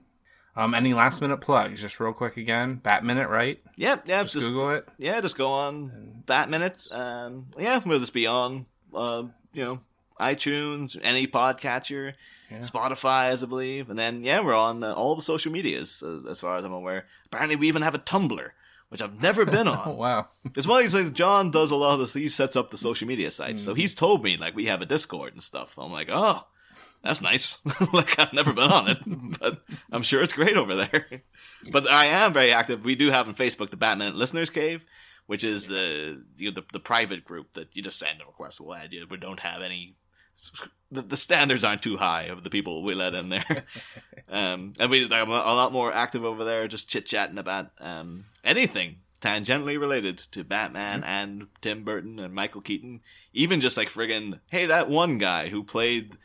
[0.56, 1.80] Um, any last minute plugs?
[1.82, 2.76] Just real quick again.
[2.76, 3.62] Bat Minute, right?
[3.78, 4.90] Yep, yeah, Just, just, Google it.
[4.98, 6.92] yeah, just go on Bat Minutes.
[6.92, 9.24] Um, yeah, we'll just be on, uh,
[9.54, 9.80] you know,
[10.22, 12.14] iTunes, any podcatcher,
[12.60, 16.26] Spotify, as I believe, and then yeah, we're on uh, all the social medias as,
[16.26, 17.06] as far as I'm aware.
[17.26, 18.50] Apparently, we even have a Tumblr,
[18.90, 19.82] which I've never been on.
[19.86, 20.28] Oh wow.
[20.56, 21.12] It's one of these things.
[21.12, 22.14] John does a lot of this.
[22.14, 24.86] He sets up the social media sites, so he's told me like we have a
[24.86, 25.78] Discord and stuff.
[25.78, 26.46] I'm like, oh,
[27.04, 27.60] that's nice.
[27.94, 28.98] like I've never been on it,
[29.40, 31.08] but I'm sure it's great over there.
[31.72, 32.84] but I am very active.
[32.84, 34.86] We do have on Facebook the Batman Listeners Cave,
[35.26, 38.60] which is the you know, the, the private group that you just send a request.
[38.60, 39.08] We'll add you.
[39.10, 39.96] We don't have any.
[40.92, 43.64] The, the standards aren't too high of the people we let in there.
[44.30, 47.72] um, and we I'm a, a lot more active over there, just chit chatting about
[47.80, 53.02] um, anything tangentially related to Batman and Tim Burton and Michael Keaton.
[53.34, 56.18] Even just like friggin', hey, that one guy who played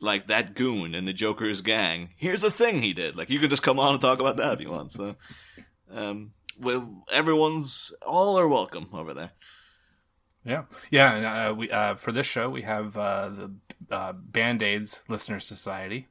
[0.00, 2.10] like that goon in the Joker's gang.
[2.16, 3.16] Here's a thing he did.
[3.16, 4.92] Like you can just come on and talk about that if you want.
[4.92, 5.16] So,
[5.92, 9.32] um, well, everyone's all are welcome over there.
[10.44, 11.14] Yeah, yeah.
[11.14, 13.54] And, uh, we uh, for this show we have uh, the
[13.90, 16.08] uh, Band Aids Listener Society,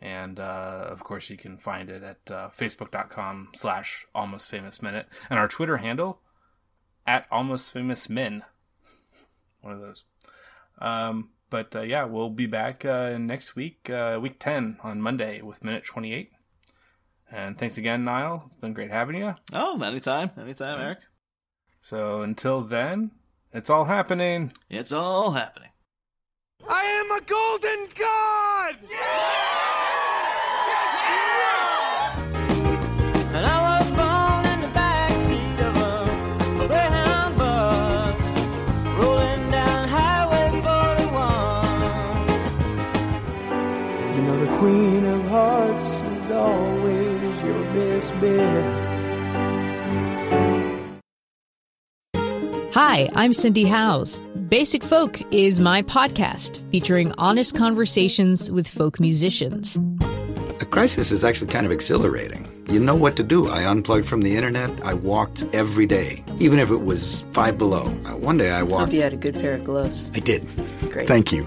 [0.00, 5.06] and uh, of course you can find it at uh, facebook.com slash Almost Famous Minute,
[5.30, 6.20] and our Twitter handle
[7.06, 8.42] at Almost Famous Min.
[9.60, 10.04] One of those.
[10.78, 15.40] Um, but uh, yeah, we'll be back uh, next week, uh, week ten on Monday
[15.42, 16.32] with minute twenty eight.
[17.30, 18.42] And thanks again, Niall.
[18.46, 19.34] It's been great having you.
[19.52, 20.98] Oh, anytime, anytime, Eric.
[21.80, 23.12] So until then,
[23.54, 24.52] it's all happening.
[24.68, 25.70] It's all happening.
[26.68, 28.76] I am a golden god!
[28.80, 29.43] And
[52.74, 54.20] Hi, I'm Cindy Howes.
[54.48, 59.78] Basic Folk is my podcast featuring honest conversations with folk musicians.
[60.60, 62.48] A crisis is actually kind of exhilarating.
[62.68, 63.48] You know what to do.
[63.48, 64.70] I unplugged from the internet.
[64.84, 67.84] I walked every day, even if it was five below.
[67.84, 68.86] Uh, One day I walked.
[68.86, 70.10] Hope you had a good pair of gloves.
[70.12, 70.44] I did.
[70.90, 71.06] Great.
[71.06, 71.46] Thank you.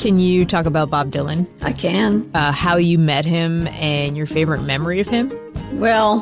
[0.00, 1.46] Can you talk about Bob Dylan?
[1.62, 2.30] I can.
[2.34, 5.32] Uh, how you met him and your favorite memory of him?
[5.72, 6.20] Well,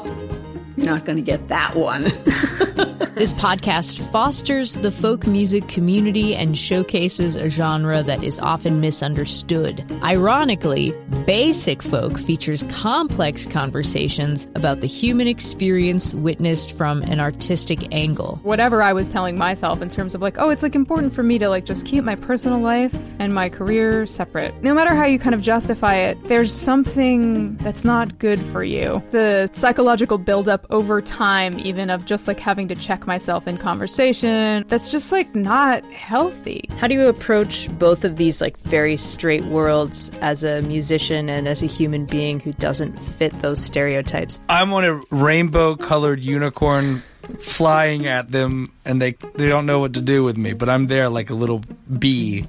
[0.79, 2.05] you're not going to get that one.
[3.19, 9.85] This podcast fosters the folk music community and showcases a genre that is often misunderstood.
[10.05, 10.93] Ironically,
[11.27, 18.39] Basic Folk features complex conversations about the human experience witnessed from an artistic angle.
[18.45, 21.39] whatever I was telling myself in terms of like, oh, it's like important for me
[21.39, 24.55] to like just keep my personal life and my career separate.
[24.63, 29.03] No matter how you kind of justify it, there's something that's not good for you.
[29.11, 34.65] The psychological buildup over time, even of just like having to check myself in conversation,
[34.69, 36.65] that's just like not healthy.
[36.79, 41.49] How do you approach both of these like very straight worlds as a musician and
[41.49, 44.41] as a human being who doesn't fit those stereotypes?
[44.49, 47.03] I'm on a rainbow colored unicorn
[47.41, 50.87] flying at them and they they don't know what to do with me, but I'm
[50.87, 51.63] there like a little
[51.99, 52.47] bee.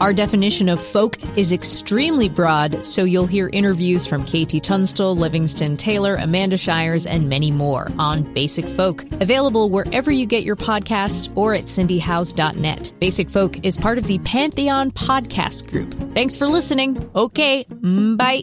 [0.00, 5.76] Our definition of folk is extremely broad, so you'll hear interviews from KT Tunstall, Livingston
[5.76, 9.02] Taylor, Amanda Shires, and many more on Basic Folk.
[9.20, 12.92] Available wherever you get your podcasts or at cindyhowes.net.
[13.00, 15.92] Basic Folk is part of the Pantheon Podcast Group.
[16.14, 17.10] Thanks for listening.
[17.16, 18.42] Okay, bye.